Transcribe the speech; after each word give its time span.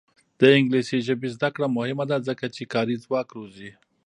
د 0.39 0.41
انګلیسي 0.57 0.99
ژبې 1.07 1.27
زده 1.35 1.49
کړه 1.55 1.67
مهمه 1.77 2.05
ده 2.11 2.17
ځکه 2.27 2.45
چې 2.55 2.63
کاري 2.73 2.95
ځواک 3.03 3.27
روزي. 3.37 3.71